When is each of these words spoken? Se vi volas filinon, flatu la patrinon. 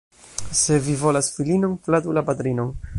Se 0.59 0.79
vi 0.87 0.95
volas 1.03 1.31
filinon, 1.37 1.79
flatu 1.89 2.19
la 2.19 2.27
patrinon. 2.33 2.77